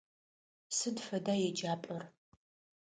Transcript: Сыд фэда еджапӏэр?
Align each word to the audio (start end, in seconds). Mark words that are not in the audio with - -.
Сыд 0.77 0.97
фэда 1.05 1.35
еджапӏэр? 1.47 2.03